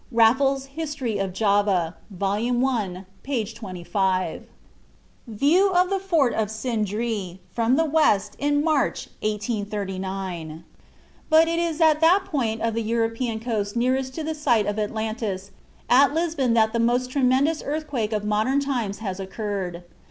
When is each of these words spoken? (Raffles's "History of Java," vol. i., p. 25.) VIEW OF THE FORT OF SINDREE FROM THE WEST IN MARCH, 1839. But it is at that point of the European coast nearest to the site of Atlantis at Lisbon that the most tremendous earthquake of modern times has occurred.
(Raffles's 0.11 0.65
"History 0.69 1.19
of 1.19 1.31
Java," 1.31 1.95
vol. 2.09 2.65
i., 2.65 3.05
p. 3.21 3.45
25.) 3.53 4.47
VIEW 5.27 5.69
OF 5.69 5.89
THE 5.91 5.99
FORT 5.99 6.33
OF 6.33 6.49
SINDREE 6.49 7.39
FROM 7.53 7.75
THE 7.75 7.85
WEST 7.85 8.35
IN 8.39 8.63
MARCH, 8.63 9.09
1839. 9.19 10.63
But 11.29 11.47
it 11.47 11.59
is 11.59 11.79
at 11.81 12.01
that 12.01 12.25
point 12.25 12.63
of 12.63 12.73
the 12.73 12.81
European 12.81 13.39
coast 13.39 13.75
nearest 13.75 14.15
to 14.15 14.23
the 14.23 14.33
site 14.33 14.65
of 14.65 14.79
Atlantis 14.79 15.51
at 15.87 16.15
Lisbon 16.15 16.55
that 16.55 16.73
the 16.73 16.79
most 16.79 17.11
tremendous 17.11 17.61
earthquake 17.63 18.11
of 18.11 18.23
modern 18.25 18.59
times 18.59 18.97
has 18.97 19.19
occurred. 19.19 19.83